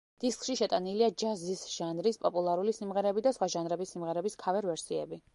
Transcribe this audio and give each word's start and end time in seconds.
დისკში 0.21 0.53
შეტანილია 0.59 1.09
ჯაზის 1.23 1.59
ჟანრის 1.73 2.17
პოპულარული 2.23 2.73
სიმღერები 2.77 3.23
და 3.27 3.33
სხვა 3.37 3.49
ჟანრების 3.57 3.93
სიმღერების 3.97 4.37
ქავერ-ვერსიები. 4.45 5.21